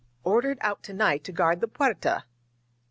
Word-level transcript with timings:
Ordered 0.23 0.57
out 0.61 0.81
to 0.85 0.93
night 0.93 1.23
to 1.25 1.31
guard 1.31 1.59
the 1.61 1.67
Puerta!" 1.67 2.23